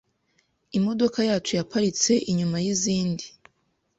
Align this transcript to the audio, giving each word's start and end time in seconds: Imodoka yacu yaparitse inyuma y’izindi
Imodoka 0.77 1.19
yacu 1.29 1.51
yaparitse 1.59 2.11
inyuma 2.31 2.57
y’izindi 2.63 3.25